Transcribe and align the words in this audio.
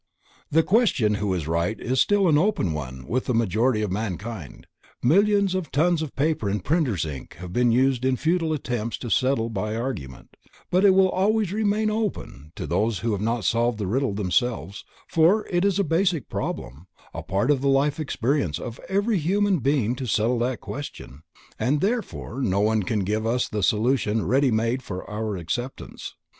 The 0.49 0.63
question 0.63 1.13
who 1.21 1.31
is 1.35 1.47
right 1.47 1.79
is 1.79 1.99
still 2.01 2.27
an 2.27 2.35
open 2.35 2.73
one 2.73 3.05
with 3.07 3.25
the 3.25 3.35
majority 3.35 3.83
of 3.83 3.91
mankind. 3.91 4.65
Millions 5.03 5.53
of 5.53 5.69
tons 5.69 6.01
of 6.01 6.15
paper 6.15 6.49
and 6.49 6.65
printer's 6.65 7.05
ink 7.05 7.35
have 7.35 7.53
been 7.53 7.71
used 7.71 8.03
in 8.03 8.15
futile 8.17 8.51
attempts 8.51 8.97
to 8.97 9.11
settle 9.11 9.45
it 9.45 9.53
by 9.53 9.75
argument, 9.75 10.37
but 10.71 10.83
it 10.83 10.95
will 10.95 11.09
always 11.11 11.53
remain 11.53 11.91
open 11.91 12.51
to 12.55 12.65
all 12.73 12.89
who 12.91 13.11
have 13.11 13.21
not 13.21 13.45
solved 13.45 13.77
the 13.77 13.85
riddle 13.85 14.15
themselves, 14.15 14.83
for 15.07 15.45
it 15.51 15.63
is 15.63 15.77
a 15.77 15.83
basic 15.83 16.27
problem, 16.29 16.87
a 17.13 17.21
part 17.21 17.51
of 17.51 17.61
the 17.61 17.67
life 17.69 17.99
experience 17.99 18.57
of 18.57 18.79
every 18.89 19.19
human 19.19 19.59
being 19.59 19.95
to 19.97 20.07
settle 20.07 20.39
that 20.39 20.61
question, 20.61 21.21
and 21.59 21.79
therefore 21.79 22.41
no 22.41 22.59
one 22.59 22.81
can 22.81 23.01
give 23.01 23.27
us 23.27 23.47
the 23.47 23.61
solution 23.61 24.25
ready 24.25 24.49
made 24.49 24.81
for 24.81 25.07
our 25.07 25.37
acceptance. 25.37 26.15